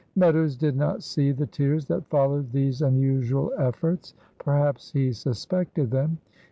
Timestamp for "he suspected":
4.91-5.91